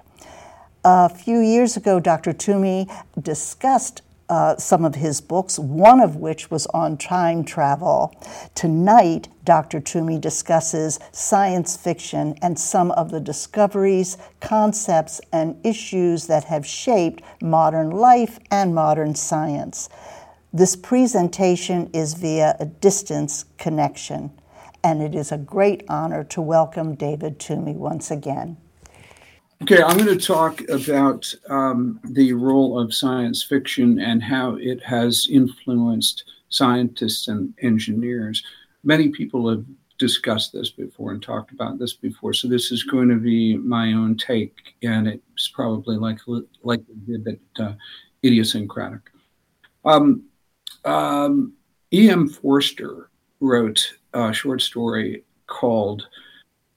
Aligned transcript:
A 0.83 1.09
few 1.09 1.39
years 1.39 1.77
ago, 1.77 1.99
Dr. 1.99 2.33
Toomey 2.33 2.87
discussed 3.21 4.01
uh, 4.31 4.55
some 4.55 4.85
of 4.85 4.95
his 4.95 5.19
books, 5.19 5.59
one 5.59 5.99
of 5.99 6.15
which 6.15 6.49
was 6.49 6.65
on 6.67 6.95
time 6.95 7.43
travel. 7.43 8.15
Tonight, 8.55 9.27
Dr. 9.43 9.81
Toomey 9.81 10.17
discusses 10.19 11.01
science 11.11 11.75
fiction 11.75 12.37
and 12.41 12.57
some 12.57 12.91
of 12.91 13.11
the 13.11 13.19
discoveries, 13.19 14.17
concepts, 14.39 15.19
and 15.33 15.59
issues 15.65 16.27
that 16.27 16.45
have 16.45 16.65
shaped 16.65 17.21
modern 17.41 17.89
life 17.89 18.39
and 18.49 18.73
modern 18.73 19.15
science. 19.15 19.89
This 20.53 20.77
presentation 20.77 21.89
is 21.91 22.13
via 22.13 22.55
a 22.57 22.65
distance 22.65 23.43
connection, 23.57 24.31
and 24.81 25.01
it 25.01 25.13
is 25.13 25.33
a 25.33 25.37
great 25.37 25.83
honor 25.89 26.23
to 26.23 26.41
welcome 26.41 26.95
David 26.95 27.37
Toomey 27.37 27.75
once 27.75 28.09
again. 28.09 28.55
Okay, 29.61 29.83
I'm 29.83 29.95
going 29.95 30.17
to 30.17 30.25
talk 30.25 30.67
about 30.69 31.31
um, 31.47 31.99
the 32.03 32.33
role 32.33 32.79
of 32.79 32.95
science 32.95 33.43
fiction 33.43 33.99
and 33.99 34.23
how 34.23 34.55
it 34.55 34.81
has 34.81 35.27
influenced 35.29 36.23
scientists 36.49 37.27
and 37.27 37.53
engineers. 37.61 38.41
Many 38.83 39.09
people 39.09 39.47
have 39.49 39.63
discussed 39.99 40.51
this 40.51 40.71
before 40.71 41.11
and 41.11 41.21
talked 41.21 41.51
about 41.51 41.77
this 41.77 41.93
before, 41.93 42.33
so 42.33 42.47
this 42.47 42.71
is 42.71 42.83
going 42.83 43.07
to 43.09 43.17
be 43.17 43.55
my 43.55 43.93
own 43.93 44.17
take, 44.17 44.73
and 44.81 45.07
it's 45.07 45.49
probably 45.49 45.95
like 45.95 46.17
like 46.63 46.81
a 46.89 47.17
bit 47.19 47.39
uh, 47.59 47.73
idiosyncratic. 48.25 49.11
Um, 49.85 50.23
um, 50.85 51.53
E.M. 51.93 52.29
Forster 52.29 53.11
wrote 53.39 53.93
a 54.13 54.33
short 54.33 54.63
story 54.63 55.23
called 55.45 56.07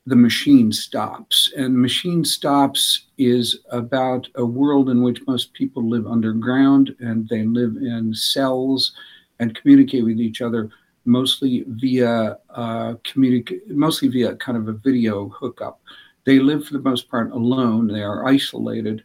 the 0.06 0.16
machine 0.16 0.70
stops. 0.70 1.50
And 1.56 1.80
machine 1.80 2.24
stops 2.24 3.06
is 3.16 3.60
about 3.70 4.28
a 4.34 4.44
world 4.44 4.91
in 4.91 5.02
which 5.02 5.27
most 5.27 5.55
people 5.55 5.88
live 5.88 6.06
underground 6.06 6.94
and 7.00 7.28
they 7.28 7.44
live 7.44 7.77
in 7.77 8.14
cells 8.14 8.92
and 9.41 9.55
communicate 9.55 10.05
with 10.05 10.20
each 10.20 10.42
other 10.42 10.70
mostly 11.06 11.64
via 11.69 12.38
uh, 12.50 12.94
communica- 13.04 13.60
mostly 13.69 14.09
via 14.09 14.37
kind 14.37 14.56
of 14.59 14.69
a 14.69 14.72
video 14.72 15.28
hookup. 15.28 15.81
They 16.25 16.38
live 16.38 16.64
for 16.66 16.75
the 16.75 16.81
most 16.81 17.10
part 17.10 17.31
alone. 17.32 17.87
They 17.88 18.03
are 18.03 18.26
isolated, 18.26 19.04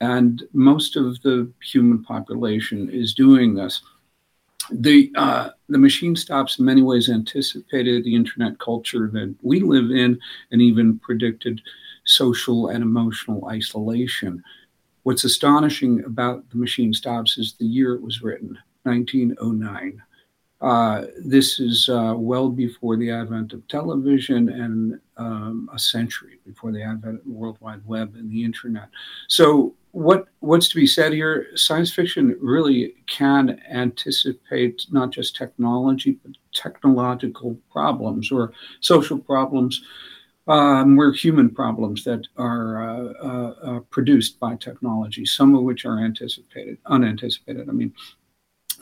and 0.00 0.42
most 0.52 0.96
of 0.96 1.20
the 1.22 1.50
human 1.62 2.04
population 2.04 2.88
is 2.90 3.14
doing 3.14 3.54
this 3.54 3.82
the 4.72 5.12
uh, 5.16 5.50
the 5.68 5.78
machine 5.78 6.16
stops 6.16 6.58
in 6.58 6.64
many 6.64 6.82
ways 6.82 7.08
anticipated 7.08 8.04
the 8.04 8.14
internet 8.14 8.58
culture 8.58 9.08
that 9.12 9.34
we 9.42 9.60
live 9.60 9.90
in 9.90 10.18
and 10.50 10.62
even 10.62 10.98
predicted 10.98 11.60
social 12.04 12.68
and 12.68 12.82
emotional 12.82 13.46
isolation 13.48 14.42
what's 15.02 15.24
astonishing 15.24 16.04
about 16.04 16.48
the 16.50 16.56
machine 16.56 16.92
stops 16.92 17.38
is 17.38 17.54
the 17.54 17.64
year 17.64 17.94
it 17.94 18.02
was 18.02 18.22
written 18.22 18.58
1909 18.84 20.02
uh, 20.60 21.06
this 21.24 21.58
is 21.58 21.88
uh, 21.88 22.14
well 22.16 22.50
before 22.50 22.96
the 22.96 23.10
advent 23.10 23.52
of 23.54 23.66
television 23.68 24.50
and 24.50 25.00
um, 25.16 25.70
a 25.72 25.78
century 25.78 26.38
before 26.44 26.70
the 26.70 26.82
advent 26.82 27.18
of 27.18 27.24
the 27.24 27.30
World 27.30 27.56
Wide 27.60 27.84
Web 27.86 28.14
and 28.14 28.30
the 28.30 28.44
internet. 28.44 28.90
So, 29.28 29.74
what 29.92 30.26
what's 30.40 30.68
to 30.68 30.76
be 30.76 30.86
said 30.86 31.12
here? 31.12 31.48
Science 31.56 31.92
fiction 31.92 32.36
really 32.40 32.94
can 33.06 33.60
anticipate 33.70 34.86
not 34.90 35.10
just 35.10 35.36
technology, 35.36 36.18
but 36.22 36.32
technological 36.52 37.56
problems 37.70 38.30
or 38.30 38.52
social 38.80 39.18
problems. 39.18 39.82
Um, 40.48 40.98
human 41.12 41.50
problems 41.50 42.02
that 42.04 42.26
are 42.36 42.82
uh, 42.82 43.12
uh, 43.22 43.54
uh, 43.62 43.80
produced 43.90 44.40
by 44.40 44.56
technology, 44.56 45.24
some 45.24 45.54
of 45.54 45.62
which 45.62 45.84
are 45.84 46.00
anticipated, 46.00 46.78
unanticipated. 46.86 47.68
I 47.68 47.72
mean, 47.72 47.92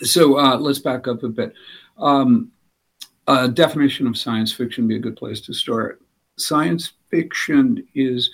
so 0.01 0.39
uh, 0.39 0.57
let's 0.57 0.79
back 0.79 1.09
up 1.09 1.25
a 1.25 1.29
bit. 1.29 1.53
Um, 1.99 2.53
a 3.27 3.49
definition 3.49 4.07
of 4.07 4.17
science 4.17 4.53
fiction 4.53 4.89
be 4.89 4.97
a 4.97 5.01
good 5.01 5.17
place 5.17 5.41
to 5.43 5.53
start. 5.53 6.01
Science 6.39 6.93
fiction 7.11 7.87
is 7.95 8.31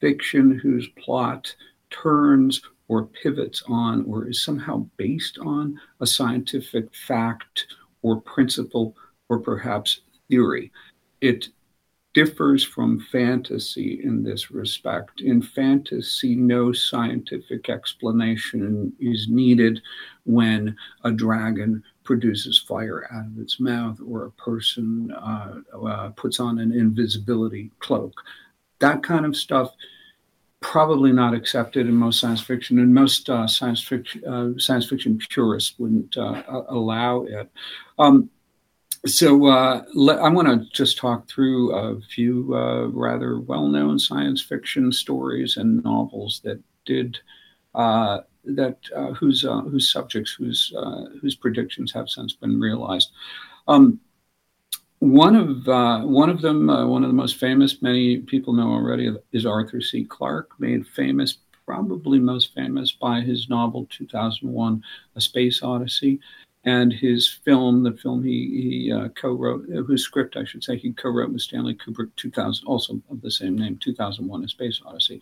fiction 0.00 0.58
whose 0.58 0.86
plot 0.98 1.54
turns 2.02 2.60
or 2.88 3.06
pivots 3.06 3.62
on 3.68 4.04
or 4.04 4.28
is 4.28 4.42
somehow 4.42 4.86
based 4.96 5.38
on 5.38 5.80
a 6.00 6.06
scientific 6.06 6.94
fact 6.94 7.66
or 8.02 8.20
principle 8.20 8.96
or 9.28 9.38
perhaps 9.38 10.00
theory. 10.28 10.70
It 11.20 11.48
differs 12.12 12.62
from 12.62 13.00
fantasy 13.10 14.00
in 14.04 14.22
this 14.22 14.50
respect. 14.50 15.20
In 15.20 15.42
fantasy, 15.42 16.36
no 16.36 16.72
scientific 16.72 17.68
explanation 17.68 18.92
is 19.00 19.26
needed 19.28 19.82
when 20.24 20.76
a 21.02 21.10
dragon 21.10 21.82
produces 22.04 22.58
fire 22.58 23.08
out 23.12 23.26
of 23.26 23.38
its 23.38 23.58
mouth 23.58 23.98
or 24.06 24.26
a 24.26 24.30
person 24.32 25.10
uh, 25.12 25.56
uh, 25.86 26.10
puts 26.10 26.38
on 26.38 26.58
an 26.58 26.70
invisibility 26.70 27.70
cloak. 27.80 28.12
That 28.78 29.02
kind 29.02 29.26
of 29.26 29.36
stuff 29.36 29.74
probably 30.64 31.12
not 31.12 31.34
accepted 31.34 31.86
in 31.86 31.94
most 31.94 32.18
science 32.18 32.40
fiction, 32.40 32.78
and 32.78 32.92
most 32.92 33.28
uh, 33.28 33.46
science 33.46 33.82
fiction 33.82 34.24
uh, 34.24 34.58
science 34.58 34.86
fiction 34.86 35.18
purists 35.28 35.78
wouldn't 35.78 36.16
uh, 36.16 36.42
allow 36.68 37.22
it. 37.24 37.50
Um, 37.98 38.30
so 39.04 39.46
uh, 39.46 39.84
let, 39.92 40.18
I 40.20 40.30
want 40.30 40.48
to 40.48 40.66
just 40.72 40.96
talk 40.96 41.28
through 41.28 41.74
a 41.74 42.00
few 42.00 42.54
uh, 42.54 42.86
rather 42.86 43.40
well-known 43.40 43.98
science 43.98 44.40
fiction 44.40 44.90
stories 44.90 45.58
and 45.58 45.84
novels 45.84 46.40
that 46.44 46.58
did 46.86 47.18
uh, 47.74 48.20
that 48.46 48.78
whose 49.18 49.42
whose 49.42 49.92
subjects 49.92 50.32
whose 50.32 50.72
whose 51.20 51.34
predictions 51.34 51.92
have 51.92 52.08
since 52.08 52.32
been 52.32 52.58
realized. 52.58 53.12
Um, 53.68 54.00
one 55.04 55.36
of 55.36 55.66
one 56.08 56.30
of 56.30 56.40
them, 56.40 56.66
one 56.66 57.04
of 57.04 57.10
the 57.10 57.14
most 57.14 57.36
famous, 57.36 57.82
many 57.82 58.18
people 58.18 58.54
know 58.54 58.70
already, 58.70 59.14
is 59.32 59.44
Arthur 59.44 59.80
C. 59.80 60.04
Clarke, 60.04 60.58
made 60.58 60.86
famous, 60.86 61.38
probably 61.66 62.18
most 62.18 62.54
famous 62.54 62.92
by 62.92 63.20
his 63.20 63.50
novel 63.50 63.86
2001: 63.90 64.82
A 65.16 65.20
Space 65.20 65.62
Odyssey 65.62 66.20
and 66.64 66.90
his 66.90 67.28
film, 67.28 67.82
the 67.82 67.92
film 67.92 68.24
he, 68.24 68.86
he 68.86 68.92
uh, 68.92 69.08
co-wrote, 69.10 69.66
uh, 69.68 69.82
whose 69.82 70.02
script 70.02 70.38
I 70.38 70.44
should 70.44 70.64
say 70.64 70.78
he 70.78 70.94
co-wrote 70.94 71.30
with 71.30 71.42
Stanley 71.42 71.74
Kubrick, 71.74 72.10
2000, 72.16 72.66
also 72.66 72.98
of 73.10 73.20
the 73.20 73.30
same 73.30 73.58
name, 73.58 73.76
2001: 73.76 74.44
A 74.44 74.48
Space 74.48 74.80
Odyssey. 74.86 75.20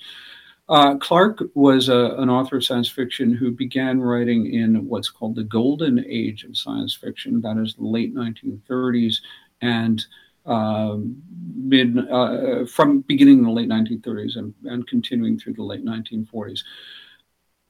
Uh, 0.69 0.97
Clarke 0.97 1.43
was 1.55 1.89
a, 1.89 2.15
an 2.19 2.31
author 2.31 2.57
of 2.57 2.65
science 2.65 2.89
fiction 2.89 3.35
who 3.35 3.51
began 3.51 4.01
writing 4.01 4.55
in 4.55 4.87
what's 4.87 5.11
called 5.11 5.35
the 5.35 5.43
golden 5.43 6.05
age 6.09 6.45
of 6.45 6.57
science 6.57 6.95
fiction, 6.95 7.41
that 7.41 7.59
is 7.59 7.75
the 7.75 7.85
late 7.85 8.15
1930s 8.15 9.17
and 9.63 10.05
uh, 10.45 10.97
mid 11.55 11.97
uh, 12.11 12.67
from 12.67 13.01
beginning 13.03 13.39
in 13.39 13.45
the 13.45 13.51
late 13.51 13.69
1930s 13.69 14.37
and, 14.37 14.53
and 14.65 14.87
continuing 14.87 15.39
through 15.39 15.55
the 15.55 15.63
late 15.63 15.85
1940s. 15.85 16.61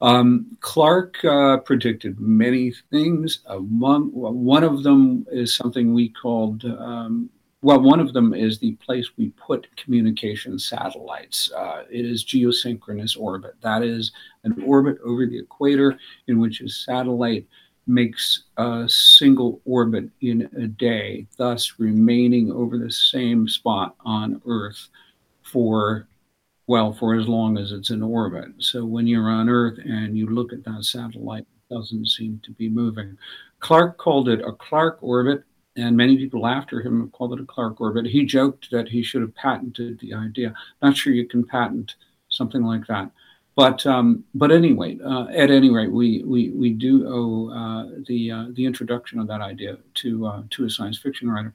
Um, 0.01 0.57
Clarke 0.59 1.23
uh, 1.23 1.57
predicted 1.57 2.19
many 2.19 2.73
things. 2.91 3.39
Among 3.45 4.09
one 4.11 4.63
of 4.65 4.83
them 4.83 5.25
is 5.31 5.55
something 5.55 5.93
we 5.93 6.09
called 6.09 6.65
um, 6.65 7.29
well, 7.63 7.79
one 7.79 8.01
of 8.01 8.11
them 8.11 8.33
is 8.33 8.59
the 8.59 8.73
place 8.73 9.15
we 9.15 9.29
put 9.29 9.73
communication 9.77 10.59
satellites. 10.59 11.49
Uh, 11.55 11.83
it 11.89 12.03
is 12.05 12.25
geosynchronous 12.25 13.17
orbit. 13.17 13.55
That 13.61 13.83
is 13.83 14.11
an 14.43 14.61
orbit 14.63 14.97
over 15.01 15.25
the 15.25 15.39
equator 15.39 15.97
in 16.27 16.39
which 16.39 16.59
a 16.59 16.67
satellite 16.67 17.47
makes 17.85 18.43
a 18.57 18.85
single 18.87 19.61
orbit 19.65 20.09
in 20.21 20.49
a 20.57 20.67
day, 20.67 21.27
thus 21.37 21.79
remaining 21.79 22.51
over 22.51 22.77
the 22.77 22.91
same 22.91 23.47
spot 23.47 23.95
on 24.05 24.41
Earth 24.47 24.89
for, 25.41 26.07
well, 26.67 26.93
for 26.93 27.15
as 27.15 27.27
long 27.27 27.57
as 27.57 27.71
it's 27.71 27.89
in 27.89 28.01
orbit. 28.01 28.49
So 28.59 28.85
when 28.85 29.07
you're 29.07 29.29
on 29.29 29.49
Earth 29.49 29.79
and 29.83 30.17
you 30.17 30.27
look 30.27 30.53
at 30.53 30.63
that 30.63 30.85
satellite, 30.85 31.45
it 31.69 31.73
doesn't 31.73 32.07
seem 32.07 32.39
to 32.43 32.51
be 32.51 32.69
moving. 32.69 33.17
Clarke 33.59 33.97
called 33.97 34.29
it 34.29 34.41
a 34.41 34.53
Clarke 34.53 34.99
orbit 35.01 35.43
and 35.75 35.97
many 35.97 36.17
people 36.17 36.45
after 36.45 36.81
him 36.81 37.09
called 37.11 37.33
it 37.33 37.41
a 37.41 37.45
Clarke 37.45 37.81
orbit. 37.81 38.05
He 38.05 38.25
joked 38.25 38.69
that 38.71 38.87
he 38.87 39.01
should 39.01 39.21
have 39.21 39.35
patented 39.35 39.99
the 39.99 40.13
idea. 40.13 40.53
Not 40.81 40.95
sure 40.95 41.13
you 41.13 41.27
can 41.27 41.45
patent 41.45 41.95
something 42.29 42.63
like 42.63 42.85
that, 42.87 43.11
but 43.55 43.85
um, 43.85 44.23
but 44.33 44.51
anyway, 44.51 44.97
uh, 45.03 45.27
at 45.27 45.51
any 45.51 45.69
rate, 45.69 45.91
we 45.91 46.23
we, 46.23 46.49
we 46.51 46.71
do 46.71 47.07
owe 47.07 47.53
uh, 47.53 47.99
the 48.07 48.31
uh, 48.31 48.45
the 48.53 48.65
introduction 48.65 49.19
of 49.19 49.27
that 49.27 49.41
idea 49.41 49.77
to 49.95 50.25
uh, 50.25 50.43
to 50.51 50.65
a 50.65 50.69
science 50.69 50.97
fiction 50.97 51.29
writer. 51.29 51.53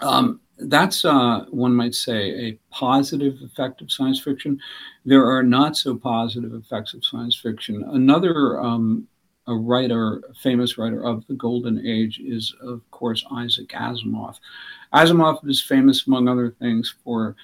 Um, 0.00 0.40
that's 0.58 1.04
uh, 1.04 1.44
one 1.50 1.74
might 1.74 1.94
say 1.94 2.48
a 2.48 2.58
positive 2.70 3.38
effect 3.42 3.80
of 3.82 3.90
science 3.90 4.20
fiction. 4.20 4.60
There 5.04 5.24
are 5.24 5.42
not 5.42 5.76
so 5.76 5.96
positive 5.96 6.54
effects 6.54 6.94
of 6.94 7.04
science 7.04 7.36
fiction. 7.36 7.82
Another 7.88 8.60
um, 8.60 9.08
a 9.48 9.54
writer, 9.54 10.22
a 10.30 10.34
famous 10.34 10.78
writer 10.78 11.04
of 11.04 11.26
the 11.26 11.34
Golden 11.34 11.84
Age, 11.84 12.20
is 12.24 12.54
of 12.62 12.88
course 12.90 13.24
Isaac 13.32 13.68
Asimov. 13.70 14.38
Asimov 14.94 15.46
is 15.48 15.60
famous, 15.60 16.06
among 16.06 16.28
other 16.28 16.50
things, 16.50 16.94
for 17.02 17.34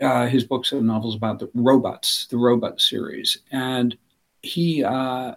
uh, 0.00 0.26
his 0.26 0.44
books 0.44 0.72
and 0.72 0.86
novels 0.86 1.14
about 1.14 1.38
the 1.38 1.50
robots, 1.54 2.26
the 2.30 2.36
robot 2.36 2.80
series, 2.80 3.38
and 3.52 3.96
he 4.42 4.82
uh, 4.82 5.34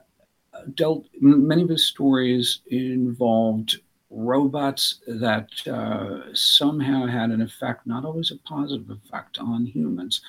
dealt. 0.75 1.05
Many 1.19 1.63
of 1.63 1.69
his 1.69 1.85
stories 1.85 2.61
involved 2.67 3.79
robots 4.09 5.01
that 5.07 5.49
uh, 5.67 6.33
somehow 6.33 7.05
had 7.05 7.31
an 7.31 7.41
effect, 7.41 7.85
not 7.85 8.05
always 8.05 8.31
a 8.31 8.37
positive 8.37 8.89
effect, 8.89 9.37
on 9.39 9.65
humans, 9.65 10.21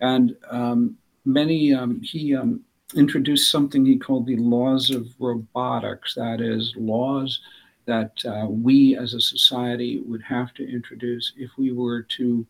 and 0.00 0.36
um, 0.50 0.96
many 1.24 1.72
um, 1.72 2.00
he 2.02 2.34
um, 2.34 2.60
introduced 2.94 3.50
something 3.50 3.84
he 3.84 3.98
called 3.98 4.26
the 4.26 4.36
laws 4.36 4.90
of 4.90 5.08
robotics. 5.18 6.14
That 6.14 6.40
is, 6.40 6.74
laws 6.76 7.40
that 7.86 8.12
uh, 8.24 8.46
we 8.48 8.96
as 8.96 9.14
a 9.14 9.20
society 9.20 10.00
would 10.04 10.22
have 10.22 10.52
to 10.54 10.68
introduce 10.68 11.32
if 11.36 11.50
we 11.56 11.70
were 11.70 12.02
to 12.02 12.44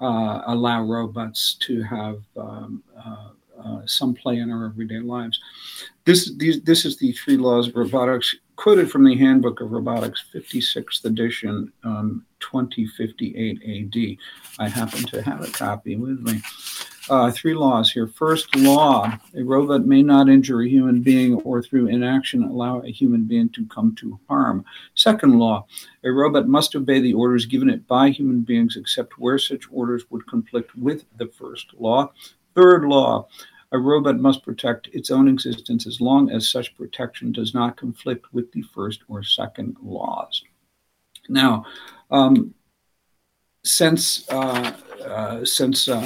uh, 0.00 0.42
allow 0.46 0.82
robots 0.82 1.54
to 1.60 1.82
have 1.82 2.22
um, 2.36 2.82
uh, 2.96 3.28
uh 3.62 3.80
some 3.86 4.14
play 4.14 4.38
in 4.38 4.50
our 4.50 4.66
everyday 4.66 4.98
lives. 5.00 5.38
This, 6.04 6.32
these, 6.36 6.62
this 6.62 6.84
is 6.84 6.96
the 6.96 7.12
three 7.12 7.36
laws 7.36 7.68
of 7.68 7.76
robotics 7.76 8.34
quoted 8.60 8.90
from 8.90 9.04
the 9.04 9.16
Handbook 9.16 9.62
of 9.62 9.72
Robotics, 9.72 10.22
56th 10.34 11.04
edition, 11.06 11.72
um, 11.82 12.26
2058 12.40 13.62
AD. 13.62 14.16
I 14.58 14.68
happen 14.68 15.02
to 15.04 15.22
have 15.22 15.42
a 15.42 15.50
copy 15.50 15.96
with 15.96 16.20
me 16.20 16.42
uh, 17.10 17.30
three 17.30 17.54
laws 17.54 17.90
here. 17.90 18.06
First 18.06 18.54
law 18.56 19.12
a 19.34 19.42
robot 19.42 19.84
may 19.84 20.02
not 20.02 20.28
injure 20.28 20.62
a 20.62 20.68
human 20.68 21.02
being 21.02 21.34
or 21.42 21.60
through 21.62 21.88
inaction 21.88 22.44
allow 22.44 22.80
a 22.80 22.90
human 22.90 23.24
being 23.24 23.48
to 23.50 23.66
come 23.66 23.94
to 23.96 24.18
harm. 24.28 24.64
Second 24.94 25.38
law 25.38 25.66
a 26.04 26.10
robot 26.10 26.46
must 26.46 26.74
obey 26.76 27.00
the 27.00 27.12
orders 27.12 27.46
given 27.46 27.68
it 27.68 27.86
by 27.86 28.10
human 28.10 28.42
beings 28.42 28.76
except 28.76 29.18
where 29.18 29.38
such 29.38 29.64
orders 29.70 30.04
would 30.10 30.26
conflict 30.26 30.74
with 30.76 31.04
the 31.18 31.26
first 31.26 31.74
law. 31.78 32.12
Third 32.54 32.84
law 32.84 33.28
a 33.72 33.78
robot 33.78 34.18
must 34.18 34.44
protect 34.44 34.88
its 34.88 35.10
own 35.10 35.28
existence 35.28 35.86
as 35.86 36.00
long 36.00 36.30
as 36.30 36.48
such 36.48 36.76
protection 36.76 37.32
does 37.32 37.54
not 37.54 37.76
conflict 37.76 38.32
with 38.32 38.50
the 38.52 38.62
first 38.62 39.00
or 39.08 39.22
second 39.22 39.76
laws. 39.82 40.42
Now, 41.28 41.64
um, 42.10 42.54
since 43.62 44.28
uh, 44.30 44.72
uh, 45.06 45.44
since 45.44 45.88
uh, 45.88 46.00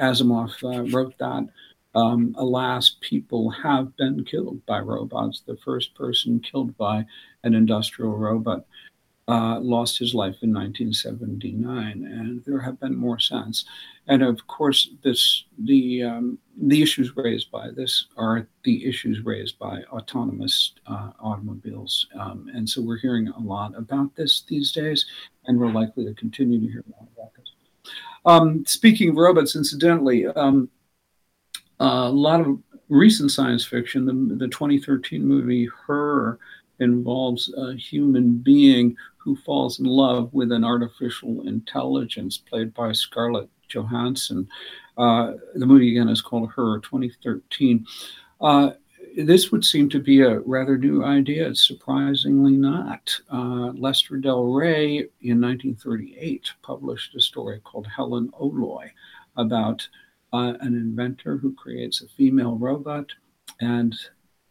Asimov 0.00 0.92
wrote 0.92 1.18
that, 1.18 1.48
um, 1.94 2.34
alas, 2.38 2.96
people 3.00 3.50
have 3.50 3.96
been 3.96 4.24
killed 4.24 4.64
by 4.66 4.78
robots. 4.78 5.42
The 5.46 5.56
first 5.64 5.94
person 5.94 6.40
killed 6.40 6.76
by 6.76 7.04
an 7.42 7.54
industrial 7.54 8.16
robot 8.16 8.64
uh, 9.30 9.60
lost 9.60 9.98
his 9.98 10.12
life 10.12 10.36
in 10.42 10.52
1979, 10.52 12.04
and 12.04 12.44
there 12.44 12.58
have 12.60 12.80
been 12.80 12.96
more 12.96 13.18
since. 13.18 13.64
And 14.08 14.22
of 14.22 14.44
course, 14.48 14.90
this 15.04 15.44
the 15.56 16.02
um, 16.02 16.38
the 16.60 16.82
issues 16.82 17.16
raised 17.16 17.50
by 17.50 17.70
this 17.70 18.06
are 18.16 18.48
the 18.64 18.84
issues 18.84 19.24
raised 19.24 19.56
by 19.58 19.82
autonomous 19.92 20.72
uh, 20.86 21.10
automobiles, 21.20 22.08
um, 22.18 22.50
and 22.52 22.68
so 22.68 22.82
we're 22.82 22.98
hearing 22.98 23.28
a 23.28 23.38
lot 23.38 23.76
about 23.76 24.16
this 24.16 24.42
these 24.48 24.72
days, 24.72 25.06
and 25.50 25.58
we're 25.58 25.72
likely 25.72 26.04
to 26.04 26.14
continue 26.14 26.60
to 26.60 26.66
hear 26.66 26.84
more 26.88 27.08
about 27.16 27.34
this. 27.34 27.52
Um, 28.24 28.64
speaking 28.66 29.10
of 29.10 29.16
robots, 29.16 29.56
incidentally, 29.56 30.26
um, 30.28 30.70
a 31.80 32.08
lot 32.08 32.40
of 32.40 32.58
recent 32.88 33.32
science 33.32 33.64
fiction, 33.64 34.06
the, 34.06 34.36
the 34.36 34.48
2013 34.48 35.24
movie 35.24 35.68
Her, 35.86 36.38
involves 36.78 37.52
a 37.56 37.74
human 37.74 38.38
being 38.38 38.96
who 39.16 39.34
falls 39.36 39.80
in 39.80 39.86
love 39.86 40.32
with 40.32 40.52
an 40.52 40.64
artificial 40.64 41.46
intelligence 41.48 42.38
played 42.38 42.72
by 42.72 42.92
Scarlett 42.92 43.50
Johansson. 43.68 44.48
Uh, 44.96 45.32
the 45.56 45.66
movie 45.66 45.90
again 45.90 46.08
is 46.08 46.20
called 46.20 46.48
Her, 46.50 46.78
2013. 46.78 47.84
Uh, 48.40 48.70
this 49.16 49.50
would 49.50 49.64
seem 49.64 49.88
to 49.90 49.98
be 49.98 50.20
a 50.20 50.40
rather 50.40 50.76
new 50.76 51.04
idea. 51.04 51.54
surprisingly 51.54 52.52
not. 52.52 53.18
Uh, 53.32 53.72
Lester 53.74 54.16
Del 54.16 54.44
Rey 54.44 55.08
in 55.20 55.40
1938 55.40 56.50
published 56.62 57.14
a 57.14 57.20
story 57.20 57.60
called 57.64 57.86
Helen 57.86 58.30
O'Loy 58.38 58.90
about 59.36 59.86
uh, 60.32 60.54
an 60.60 60.74
inventor 60.74 61.36
who 61.36 61.54
creates 61.54 62.02
a 62.02 62.08
female 62.08 62.56
robot 62.56 63.06
and 63.60 63.96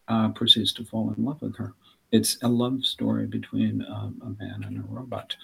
uh, 0.08 0.30
proceeds 0.30 0.74
to 0.74 0.86
fall 0.86 1.14
in 1.16 1.24
love 1.24 1.42
with 1.42 1.56
her. 1.58 1.74
It's 2.12 2.38
a 2.42 2.48
love 2.48 2.86
story 2.86 3.28
between 3.28 3.86
um, 3.90 4.22
a 4.24 4.44
man 4.44 4.64
and 4.66 4.78
a 4.80 4.88
robot. 4.88 5.36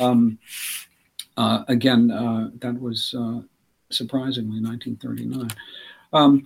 Um, 0.00 0.38
uh, 1.36 1.64
again, 1.68 2.10
uh, 2.10 2.50
that 2.58 2.80
was 2.80 3.14
uh, 3.16 3.40
surprisingly 3.90 4.60
1939. 4.60 5.50
Um, 6.12 6.44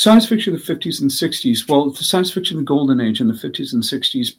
Science 0.00 0.26
fiction 0.26 0.54
of 0.54 0.64
the 0.64 0.74
50s 0.74 1.02
and 1.02 1.10
60s, 1.10 1.68
well, 1.68 1.90
the 1.90 2.02
science 2.02 2.30
fiction 2.32 2.56
the 2.56 2.62
golden 2.62 3.02
age 3.02 3.20
in 3.20 3.28
the 3.28 3.34
50s 3.34 3.74
and 3.74 3.82
60s, 3.82 4.36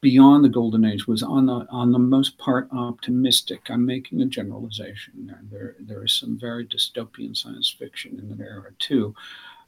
beyond 0.00 0.42
the 0.42 0.48
golden 0.48 0.82
age, 0.82 1.06
was 1.06 1.22
on 1.22 1.44
the 1.44 1.66
on 1.68 1.92
the 1.92 1.98
most 1.98 2.38
part 2.38 2.70
optimistic. 2.72 3.60
I'm 3.68 3.84
making 3.84 4.22
a 4.22 4.24
generalization 4.24 5.26
there. 5.26 5.42
There, 5.50 5.76
there 5.78 6.04
is 6.06 6.14
some 6.14 6.38
very 6.38 6.64
dystopian 6.64 7.36
science 7.36 7.68
fiction 7.78 8.18
in 8.18 8.30
that 8.30 8.42
era 8.42 8.70
too, 8.78 9.14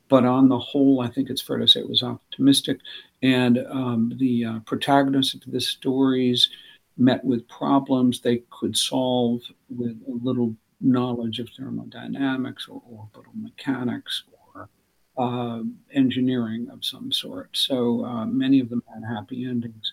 but 0.08 0.24
on 0.24 0.48
the 0.48 0.58
whole, 0.58 1.02
I 1.02 1.08
think 1.08 1.28
it's 1.28 1.42
fair 1.42 1.58
to 1.58 1.68
say 1.68 1.80
it 1.80 1.90
was 1.90 2.02
optimistic. 2.02 2.78
And 3.22 3.58
um, 3.68 4.14
the 4.16 4.42
uh, 4.42 4.58
protagonists 4.60 5.34
of 5.34 5.42
the 5.52 5.60
stories 5.60 6.48
met 6.96 7.22
with 7.22 7.46
problems 7.46 8.20
they 8.20 8.42
could 8.48 8.74
solve 8.74 9.42
with 9.68 10.00
a 10.08 10.12
little 10.12 10.56
knowledge 10.80 11.40
of 11.40 11.50
thermodynamics 11.50 12.68
or 12.68 12.80
orbital 12.88 13.34
mechanics 13.34 14.24
uh, 15.16 15.60
engineering 15.92 16.68
of 16.70 16.84
some 16.84 17.10
sort. 17.10 17.48
So 17.52 18.04
uh, 18.04 18.26
many 18.26 18.60
of 18.60 18.68
them 18.68 18.82
had 18.92 19.02
happy 19.04 19.44
endings. 19.44 19.92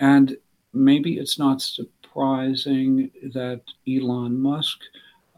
And 0.00 0.36
maybe 0.72 1.18
it's 1.18 1.38
not 1.38 1.62
surprising 1.62 3.10
that 3.34 3.62
Elon 3.86 4.38
Musk, 4.38 4.78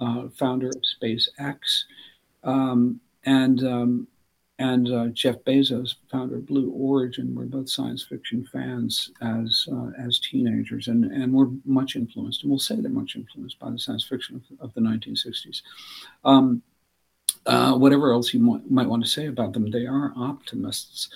uh, 0.00 0.28
founder 0.28 0.68
of 0.68 0.82
SpaceX, 0.82 1.84
um, 2.44 3.00
and 3.24 3.62
um, 3.64 4.08
and 4.58 4.92
uh, 4.92 5.06
Jeff 5.06 5.36
Bezos, 5.44 5.94
founder 6.10 6.36
of 6.36 6.46
Blue 6.46 6.70
Origin, 6.70 7.34
were 7.34 7.46
both 7.46 7.70
science 7.70 8.02
fiction 8.02 8.46
fans 8.52 9.10
as 9.22 9.66
uh, 9.72 9.90
as 9.98 10.18
teenagers, 10.18 10.88
and 10.88 11.04
and 11.06 11.32
were 11.32 11.50
much 11.64 11.96
influenced, 11.96 12.42
and 12.42 12.50
we'll 12.50 12.58
say 12.58 12.76
they're 12.76 12.90
much 12.90 13.16
influenced 13.16 13.58
by 13.58 13.70
the 13.70 13.78
science 13.78 14.04
fiction 14.04 14.36
of, 14.36 14.68
of 14.68 14.74
the 14.74 14.80
1960s. 14.80 15.62
Um, 16.24 16.62
uh, 17.47 17.75
whatever 17.75 18.12
else 18.12 18.35
you 18.35 18.40
might, 18.40 18.70
might, 18.70 18.88
want 18.88 19.02
to 19.02 19.09
say 19.09 19.26
about 19.26 19.52
them, 19.52 19.70
they 19.70 19.87
are 19.87 20.12
optimists. 20.16 21.09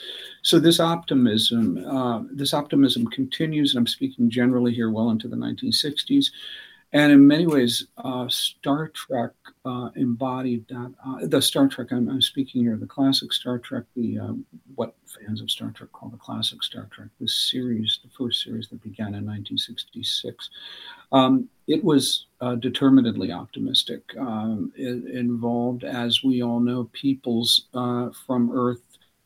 So 0.42 0.58
this 0.58 0.80
optimism, 0.80 1.84
uh, 1.86 2.22
this 2.30 2.54
optimism 2.54 3.06
continues, 3.08 3.74
and 3.74 3.80
I'm 3.80 3.86
speaking 3.86 4.30
generally 4.30 4.72
here 4.72 4.90
well 4.90 5.10
into 5.10 5.28
the 5.28 5.36
1960s. 5.36 6.30
And 6.94 7.10
in 7.10 7.26
many 7.26 7.44
ways, 7.44 7.88
uh, 7.98 8.28
Star 8.28 8.86
Trek 8.86 9.32
uh, 9.64 9.90
embodied 9.96 10.68
that. 10.68 10.94
Uh, 11.04 11.26
the 11.26 11.42
Star 11.42 11.66
Trek 11.66 11.88
I'm, 11.90 12.08
I'm, 12.08 12.22
speaking 12.22 12.62
here, 12.62 12.76
the 12.76 12.86
classic 12.86 13.32
Star 13.32 13.58
Trek, 13.58 13.82
the 13.96 14.20
um, 14.20 14.46
what 14.76 14.94
fans 15.04 15.40
of 15.40 15.50
Star 15.50 15.72
Trek 15.72 15.90
call 15.90 16.08
the 16.08 16.16
classic 16.16 16.62
Star 16.62 16.86
Trek, 16.92 17.08
this 17.18 17.50
series, 17.50 17.98
the 18.04 18.10
first 18.16 18.44
series 18.44 18.68
that 18.68 18.80
began 18.80 19.08
in 19.08 19.26
1966. 19.26 20.50
Um, 21.10 21.48
it 21.66 21.82
was 21.82 22.26
uh, 22.40 22.54
determinedly 22.54 23.32
optimistic. 23.32 24.02
Um, 24.16 24.72
it 24.76 25.04
involved, 25.12 25.82
as 25.82 26.22
we 26.22 26.44
all 26.44 26.60
know, 26.60 26.88
peoples 26.92 27.66
uh, 27.74 28.10
from 28.24 28.52
Earth, 28.52 28.82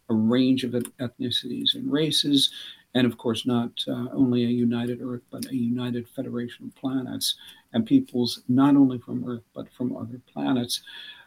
a 0.09 0.15
range 0.15 0.65
of 0.65 0.71
ethnicities 0.71 1.75
and 1.75 1.93
races, 1.93 2.51
and 2.95 3.07
of 3.07 3.19
course, 3.19 3.47
not 3.47 3.71
uh, 3.87 4.07
only 4.13 4.45
a 4.45 4.49
united 4.49 5.01
Earth, 5.03 5.23
but 5.31 5.47
a 5.47 5.55
united 5.55 6.09
federation 6.09 6.67
of 6.67 6.75
planets 6.75 7.37
and 7.73 7.87
peoples 7.87 8.43
not 8.49 8.77
only 8.77 8.99
from 8.99 9.29
Earth 9.29 9.45
but 9.55 9.71
from 9.73 9.97
other 9.97 10.21
planets, 10.33 10.83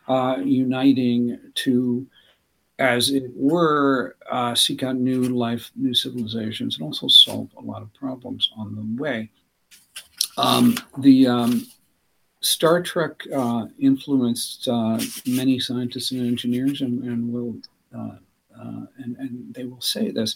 uh, 0.08 0.38
uniting 0.44 1.40
to, 1.54 2.06
as 2.80 3.12
it 3.12 3.32
were, 3.36 4.16
uh, 4.30 4.56
seek 4.56 4.84
out 4.84 4.96
new 4.96 5.24
life, 5.24 5.72
new 5.76 5.94
civilizations, 5.94 6.76
and 6.76 6.84
also 6.84 7.08
solve 7.08 7.50
a 7.58 7.62
lot 7.62 7.82
of 7.82 7.94
problems 7.94 8.52
on 8.58 8.76
the 8.76 9.02
way. 9.02 9.30
Um, 10.38 10.76
the 10.98 11.28
um, 11.28 11.68
Star 12.42 12.82
Trek 12.82 13.22
uh, 13.34 13.68
influenced 13.80 14.68
uh, 14.68 15.00
many 15.28 15.60
scientists 15.60 16.12
and 16.12 16.26
engineers, 16.26 16.82
and, 16.82 17.04
and 17.04 17.32
will 17.32 17.56
uh, 17.96 18.16
and, 18.98 19.16
and 19.18 19.54
they 19.54 19.66
will 19.66 19.82
say 19.82 20.12
this. 20.12 20.36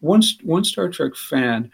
One, 0.00 0.22
one 0.42 0.64
Star 0.64 0.88
Trek 0.88 1.16
fan 1.16 1.70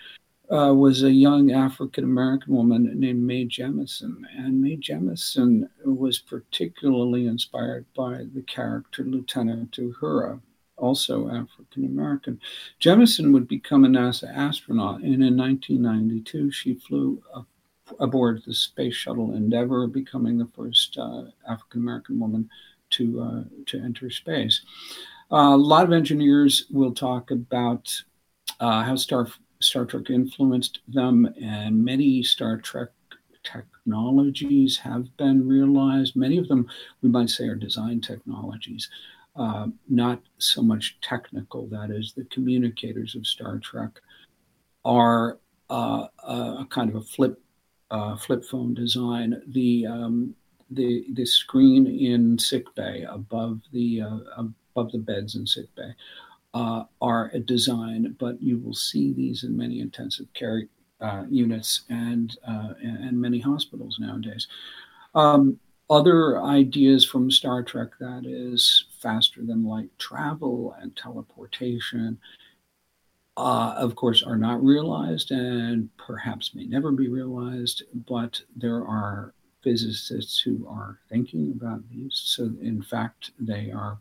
uh, 0.50 0.74
was 0.74 1.02
a 1.02 1.12
young 1.12 1.52
African 1.52 2.04
American 2.04 2.54
woman 2.54 2.90
named 2.98 3.22
Mae 3.22 3.46
Jemison. 3.46 4.22
And 4.36 4.60
Mae 4.60 4.76
Jemison 4.76 5.68
was 5.84 6.18
particularly 6.18 7.26
inspired 7.26 7.86
by 7.94 8.24
the 8.34 8.42
character 8.42 9.04
Lieutenant 9.04 9.72
Uhura, 9.72 10.40
also 10.76 11.28
African 11.28 11.84
American. 11.84 12.40
Jemison 12.80 13.32
would 13.32 13.46
become 13.46 13.84
a 13.84 13.88
NASA 13.88 14.34
astronaut, 14.34 15.02
and 15.02 15.22
in 15.22 15.36
1992, 15.36 16.50
she 16.50 16.74
flew 16.74 17.22
aboard 17.98 18.42
the 18.44 18.54
Space 18.54 18.94
Shuttle 18.94 19.34
Endeavour, 19.34 19.86
becoming 19.86 20.38
the 20.38 20.48
first 20.56 20.96
uh, 20.98 21.24
African 21.48 21.80
American 21.80 22.18
woman 22.18 22.48
to, 22.90 23.20
uh, 23.20 23.44
to 23.66 23.80
enter 23.80 24.10
space. 24.10 24.62
Uh, 25.32 25.54
a 25.54 25.56
lot 25.56 25.84
of 25.84 25.92
engineers 25.92 26.66
will 26.70 26.92
talk 26.92 27.30
about 27.30 28.02
uh, 28.60 28.82
how 28.82 28.94
Star 28.94 29.26
Star 29.60 29.84
Trek 29.84 30.10
influenced 30.10 30.80
them, 30.88 31.28
and 31.42 31.84
many 31.84 32.22
Star 32.22 32.58
Trek 32.58 32.88
technologies 33.42 34.76
have 34.78 35.14
been 35.16 35.46
realized. 35.46 36.16
Many 36.16 36.38
of 36.38 36.48
them, 36.48 36.68
we 37.02 37.08
might 37.08 37.30
say, 37.30 37.48
are 37.48 37.54
design 37.54 38.00
technologies, 38.00 38.88
uh, 39.36 39.66
not 39.88 40.20
so 40.38 40.62
much 40.62 40.98
technical. 41.00 41.66
That 41.66 41.90
is, 41.90 42.12
the 42.12 42.24
communicators 42.24 43.14
of 43.14 43.26
Star 43.26 43.58
Trek 43.58 43.90
are 44.84 45.38
uh, 45.68 46.06
a 46.22 46.66
kind 46.70 46.90
of 46.90 46.96
a 46.96 47.02
flip 47.02 47.40
uh, 47.90 48.16
flip 48.16 48.44
phone 48.44 48.74
design. 48.74 49.42
The 49.48 49.86
um, 49.86 50.34
the 50.70 51.06
the 51.14 51.26
screen 51.26 51.86
in 51.86 52.38
sickbay 52.38 53.02
above 53.02 53.60
the 53.72 54.02
uh, 54.02 54.18
above 54.36 54.92
the 54.92 54.98
beds 54.98 55.34
in 55.34 55.46
sickbay 55.46 55.94
uh, 56.54 56.84
are 57.00 57.30
a 57.32 57.38
design, 57.38 58.16
but 58.18 58.42
you 58.42 58.58
will 58.58 58.74
see 58.74 59.12
these 59.12 59.44
in 59.44 59.56
many 59.56 59.80
intensive 59.80 60.26
care 60.34 60.64
uh, 61.00 61.24
units 61.30 61.82
and, 61.88 62.36
uh, 62.46 62.74
and 62.82 63.20
many 63.20 63.38
hospitals 63.38 63.98
nowadays. 64.00 64.48
Um, 65.14 65.58
other 65.88 66.40
ideas 66.40 67.04
from 67.04 67.30
Star 67.30 67.62
Trek 67.62 67.88
that 67.98 68.24
is 68.24 68.84
faster 69.00 69.40
than 69.44 69.64
light 69.64 69.90
travel 69.98 70.76
and 70.80 70.94
teleportation, 70.96 72.18
uh, 73.36 73.74
of 73.76 73.96
course, 73.96 74.22
are 74.22 74.36
not 74.36 74.62
realized 74.62 75.30
and 75.32 75.88
perhaps 75.96 76.54
may 76.54 76.66
never 76.66 76.92
be 76.92 77.08
realized, 77.08 77.82
but 78.06 78.40
there 78.54 78.86
are 78.86 79.34
physicists 79.62 80.40
who 80.40 80.66
are 80.68 80.98
thinking 81.08 81.52
about 81.56 81.82
these. 81.90 82.20
So, 82.24 82.44
in 82.60 82.82
fact, 82.82 83.32
they 83.38 83.70
are 83.70 83.98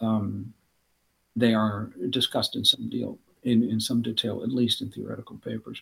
um, 0.00 0.52
they 1.36 1.54
are 1.54 1.90
discussed 2.10 2.56
in 2.56 2.64
some 2.64 2.88
deal 2.88 3.18
in, 3.42 3.62
in 3.62 3.80
some 3.80 4.02
detail, 4.02 4.42
at 4.42 4.50
least 4.50 4.82
in 4.82 4.90
theoretical 4.90 5.38
papers. 5.38 5.80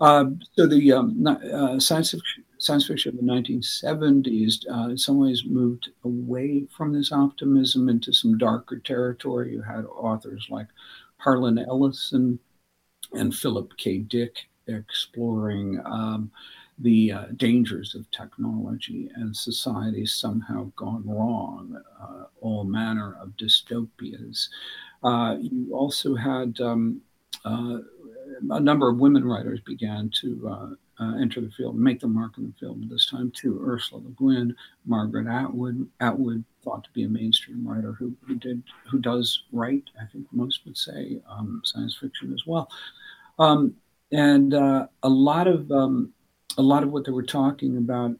Uh, 0.00 0.26
so 0.56 0.66
the 0.66 0.92
um, 0.92 1.26
uh, 1.26 1.78
science, 1.78 2.12
fiction, 2.12 2.44
science 2.58 2.86
fiction 2.86 3.10
of 3.10 3.16
the 3.24 3.32
1970s 3.32 4.64
uh, 4.70 4.88
in 4.88 4.96
some 4.96 5.18
ways 5.18 5.44
moved 5.44 5.90
away 6.04 6.64
from 6.74 6.92
this 6.92 7.12
optimism 7.12 7.88
into 7.90 8.12
some 8.12 8.38
darker 8.38 8.78
territory. 8.78 9.52
You 9.52 9.60
had 9.60 9.84
authors 9.84 10.46
like 10.48 10.68
Harlan 11.18 11.58
Ellison 11.58 12.38
and 13.12 13.34
Philip 13.34 13.76
K. 13.76 13.98
Dick 13.98 14.36
exploring 14.66 15.80
um, 15.84 16.30
the 16.80 17.12
uh, 17.12 17.24
dangers 17.36 17.94
of 17.94 18.10
technology 18.10 19.10
and 19.16 19.36
society 19.36 20.06
somehow 20.06 20.70
gone 20.76 21.02
wrong, 21.06 21.80
uh, 22.00 22.24
all 22.40 22.64
manner 22.64 23.16
of 23.20 23.36
dystopias. 23.36 24.48
Uh, 25.02 25.36
you 25.40 25.74
also 25.74 26.14
had 26.14 26.58
um, 26.60 27.00
uh, 27.44 27.78
a 28.50 28.60
number 28.60 28.88
of 28.88 28.98
women 28.98 29.24
writers 29.24 29.60
began 29.60 30.10
to 30.20 30.48
uh, 30.48 31.02
uh, 31.02 31.16
enter 31.18 31.40
the 31.40 31.50
field, 31.50 31.76
make 31.76 32.00
the 32.00 32.08
mark 32.08 32.38
in 32.38 32.46
the 32.46 32.52
field 32.58 32.88
this 32.88 33.06
time 33.06 33.30
too. 33.34 33.62
Ursula 33.62 34.02
Le 34.02 34.10
Guin, 34.10 34.54
Margaret 34.86 35.26
Atwood, 35.26 35.86
Atwood 36.00 36.44
thought 36.62 36.84
to 36.84 36.90
be 36.90 37.04
a 37.04 37.08
mainstream 37.08 37.66
writer 37.66 37.92
who, 37.92 38.14
who 38.26 38.34
did 38.36 38.62
who 38.90 38.98
does 38.98 39.44
write. 39.52 39.84
I 40.00 40.04
think 40.12 40.26
most 40.30 40.64
would 40.66 40.76
say 40.76 41.20
um, 41.28 41.62
science 41.64 41.96
fiction 41.96 42.32
as 42.32 42.46
well. 42.46 42.70
Um, 43.38 43.74
and 44.12 44.52
a 44.52 44.88
lot 45.04 45.46
of 45.46 45.70
um, 45.70 46.12
a 46.58 46.62
lot 46.62 46.82
of 46.82 46.90
what 46.90 47.04
they 47.04 47.12
were 47.12 47.22
talking 47.22 47.76
about, 47.76 48.16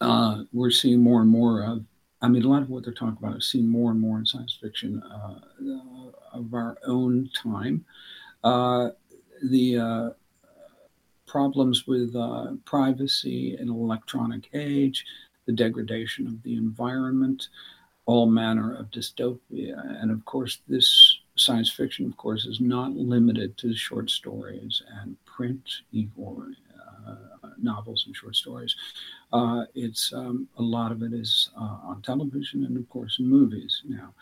uh, 0.00 0.42
we're 0.52 0.70
seeing 0.70 1.02
more 1.02 1.20
and 1.20 1.30
more 1.30 1.62
of. 1.62 1.84
I 2.20 2.28
mean, 2.28 2.44
a 2.44 2.48
lot 2.48 2.62
of 2.62 2.70
what 2.70 2.84
they're 2.84 2.92
talking 2.92 3.18
about 3.20 3.36
is 3.36 3.46
seen 3.46 3.68
more 3.68 3.92
and 3.92 4.00
more 4.00 4.18
in 4.18 4.26
science 4.26 4.58
fiction 4.60 5.02
uh, 5.02 5.38
of 6.32 6.52
our 6.52 6.76
own 6.84 7.30
time. 7.40 7.84
Uh, 8.42 8.90
the 9.50 9.78
uh, 9.78 10.10
problems 11.26 11.86
with 11.86 12.16
uh, 12.16 12.52
privacy 12.64 13.54
in 13.54 13.68
an 13.68 13.74
electronic 13.74 14.48
age, 14.52 15.04
the 15.46 15.52
degradation 15.52 16.26
of 16.26 16.42
the 16.42 16.56
environment, 16.56 17.48
all 18.06 18.26
manner 18.26 18.74
of 18.74 18.90
dystopia. 18.90 20.02
And 20.02 20.10
of 20.10 20.24
course, 20.24 20.58
this 20.66 21.20
science 21.36 21.70
fiction, 21.70 22.06
of 22.06 22.16
course, 22.16 22.46
is 22.46 22.60
not 22.60 22.92
limited 22.92 23.56
to 23.58 23.74
short 23.74 24.10
stories 24.10 24.82
and 25.00 25.16
print 25.24 25.62
or 26.16 26.48
novels 27.60 28.04
and 28.06 28.14
short 28.14 28.36
stories. 28.36 28.74
Uh, 29.32 29.64
it's 29.74 30.12
um, 30.12 30.48
a 30.58 30.62
lot 30.62 30.92
of 30.92 31.02
it 31.02 31.12
is 31.12 31.50
uh, 31.56 31.78
on 31.84 32.02
television 32.02 32.64
and 32.64 32.76
of 32.76 32.88
course 32.88 33.18
in 33.18 33.28
movies 33.28 33.82
now. 33.86 34.12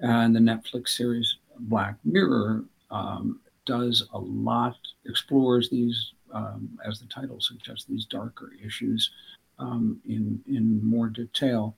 And 0.00 0.36
the 0.36 0.40
Netflix 0.40 0.90
series 0.90 1.38
Black 1.60 1.96
Mirror 2.04 2.64
um, 2.90 3.40
does 3.64 4.06
a 4.12 4.18
lot, 4.18 4.76
explores 5.06 5.70
these, 5.70 6.12
um, 6.32 6.78
as 6.86 7.00
the 7.00 7.06
title 7.06 7.40
suggests, 7.40 7.84
these 7.84 8.04
darker 8.04 8.52
issues 8.64 9.10
um, 9.58 10.00
in 10.06 10.42
in 10.46 10.84
more 10.86 11.08
detail. 11.08 11.76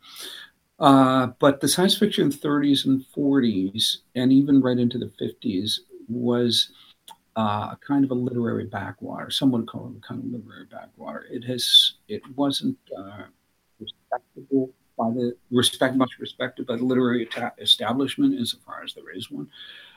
Uh, 0.81 1.29
but 1.41 1.61
the 1.61 1.67
science 1.67 1.97
fiction 1.99 2.31
30s 2.31 2.87
and 2.87 3.05
40s, 3.17 3.99
and 4.15 4.33
even 4.33 4.61
right 4.61 4.79
into 4.79 4.97
the 4.97 5.11
50s, 5.21 5.81
was 6.09 6.71
uh, 7.39 7.71
a 7.73 7.79
kind 7.87 8.05
of 8.05 8.11
a 8.11 8.15
literary 8.15 8.65
backwater. 8.65 9.31
Some 9.31 9.53
would 9.53 9.69
call 9.69 9.93
it 9.95 9.97
a 9.97 10.07
kind 10.07 10.21
of 10.21 10.27
literary 10.33 10.67
backwater. 10.67 11.25
It 11.31 11.45
has 11.45 11.93
it 12.09 12.21
wasn't 12.35 12.77
uh, 12.99 13.27
respectable 13.79 14.71
by 14.99 15.11
the 15.11 15.37
respect 15.53 15.95
much 15.95 16.11
respected 16.19 16.67
by 16.67 16.75
the 16.75 16.85
literary 16.85 17.29
establishment 17.59 18.35
insofar 18.35 18.83
as 18.83 18.93
there 18.93 19.15
is 19.15 19.31
one, 19.31 19.49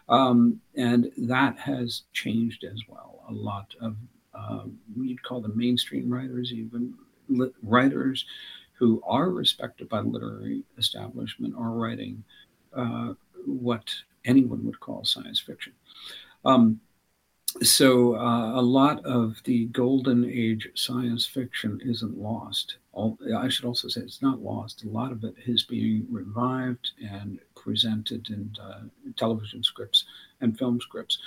um, 0.07 0.61
and 0.75 1.11
that 1.17 1.57
has 1.57 2.03
changed 2.13 2.63
as 2.63 2.79
well. 2.87 3.23
A 3.27 3.33
lot 3.33 3.73
of 3.81 3.95
uh, 4.35 4.65
we'd 4.95 5.23
call 5.23 5.41
them 5.41 5.57
mainstream 5.57 6.13
writers, 6.13 6.53
even 6.53 6.93
writers 7.63 8.23
who 8.73 9.01
are 9.03 9.31
respected 9.31 9.89
by 9.89 10.03
the 10.03 10.07
literary 10.07 10.61
establishment, 10.77 11.55
are 11.57 11.71
writing 11.71 12.23
uh, 12.77 13.13
what 13.47 13.91
anyone 14.25 14.63
would 14.63 14.79
call 14.79 15.03
science 15.03 15.39
fiction. 15.39 15.73
Um, 16.45 16.79
so 17.61 18.15
uh, 18.15 18.59
a 18.59 18.61
lot 18.61 19.05
of 19.05 19.41
the 19.43 19.65
golden 19.67 20.29
age 20.29 20.67
science 20.75 21.25
fiction 21.25 21.81
isn't 21.83 22.17
lost. 22.17 22.77
All, 22.93 23.17
I 23.37 23.49
should 23.49 23.65
also 23.65 23.87
say 23.87 24.01
it's 24.01 24.21
not 24.21 24.41
lost. 24.41 24.83
A 24.83 24.89
lot 24.89 25.11
of 25.11 25.23
it 25.23 25.35
is 25.45 25.63
being 25.63 26.05
revived 26.09 26.91
and 27.01 27.39
presented 27.55 28.29
in 28.29 28.51
uh, 28.61 28.81
television 29.17 29.63
scripts 29.63 30.05
and 30.41 30.57
film 30.57 30.79
scripts. 30.81 31.17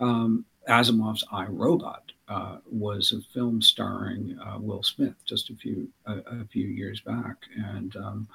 Um, 0.00 0.44
Asimov's 0.68 1.24
I 1.30 1.46
Robot 1.46 2.12
uh, 2.28 2.58
was 2.70 3.12
a 3.12 3.20
film 3.32 3.62
starring 3.62 4.38
uh, 4.38 4.58
Will 4.58 4.82
Smith 4.82 5.14
just 5.24 5.50
a 5.50 5.54
few 5.54 5.88
a, 6.06 6.18
a 6.18 6.44
few 6.50 6.66
years 6.66 7.00
back, 7.00 7.36
and 7.56 7.94
um, 7.96 8.28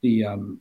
the 0.00 0.24
um, 0.24 0.60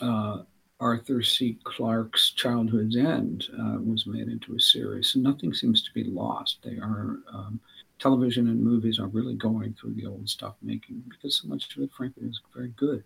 uh, 0.00 0.42
Arthur 0.80 1.22
C. 1.22 1.58
Clarke's 1.64 2.30
Childhood's 2.30 2.96
End 2.96 3.48
uh, 3.58 3.78
was 3.80 4.06
made 4.06 4.28
into 4.28 4.54
a 4.54 4.60
series. 4.60 5.08
So 5.08 5.20
nothing 5.20 5.52
seems 5.52 5.82
to 5.82 5.92
be 5.92 6.04
lost. 6.04 6.58
They 6.62 6.76
are 6.76 7.18
um, 7.32 7.60
television 7.98 8.48
and 8.48 8.62
movies 8.62 8.98
are 8.98 9.08
really 9.08 9.34
going 9.34 9.74
through 9.74 9.94
the 9.94 10.06
old 10.06 10.28
stuff 10.28 10.54
making 10.62 11.02
because 11.08 11.36
so 11.36 11.48
much 11.48 11.76
of 11.76 11.82
it, 11.82 11.90
frankly, 11.96 12.28
is 12.28 12.40
very 12.54 12.72
good. 12.76 13.02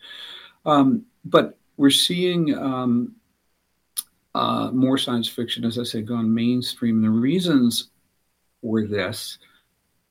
Um, 0.66 1.04
but 1.24 1.58
we're 1.76 1.90
seeing 1.90 2.54
um, 2.56 3.14
uh, 4.34 4.70
more 4.72 4.98
science 4.98 5.28
fiction, 5.28 5.64
as 5.64 5.78
I 5.78 5.84
say, 5.84 6.02
gone 6.02 6.32
mainstream. 6.32 7.00
The 7.00 7.10
reasons 7.10 7.88
for 8.60 8.86
this 8.86 9.38